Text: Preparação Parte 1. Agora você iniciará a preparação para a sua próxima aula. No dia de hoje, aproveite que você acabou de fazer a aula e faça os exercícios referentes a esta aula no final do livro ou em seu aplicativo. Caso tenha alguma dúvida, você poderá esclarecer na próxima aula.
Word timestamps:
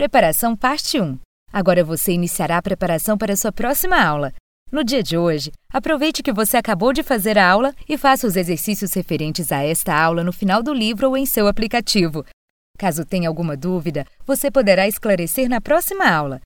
Preparação 0.00 0.56
Parte 0.56 0.98
1. 0.98 1.18
Agora 1.52 1.84
você 1.84 2.12
iniciará 2.12 2.56
a 2.56 2.62
preparação 2.62 3.18
para 3.18 3.34
a 3.34 3.36
sua 3.36 3.52
próxima 3.52 4.02
aula. 4.02 4.32
No 4.72 4.82
dia 4.82 5.02
de 5.02 5.18
hoje, 5.18 5.52
aproveite 5.70 6.22
que 6.22 6.32
você 6.32 6.56
acabou 6.56 6.90
de 6.90 7.02
fazer 7.02 7.36
a 7.36 7.46
aula 7.46 7.74
e 7.86 7.98
faça 7.98 8.26
os 8.26 8.34
exercícios 8.34 8.94
referentes 8.94 9.52
a 9.52 9.62
esta 9.62 9.94
aula 9.94 10.24
no 10.24 10.32
final 10.32 10.62
do 10.62 10.72
livro 10.72 11.08
ou 11.08 11.18
em 11.18 11.26
seu 11.26 11.46
aplicativo. 11.46 12.24
Caso 12.78 13.04
tenha 13.04 13.28
alguma 13.28 13.58
dúvida, 13.58 14.06
você 14.26 14.50
poderá 14.50 14.88
esclarecer 14.88 15.50
na 15.50 15.60
próxima 15.60 16.10
aula. 16.10 16.40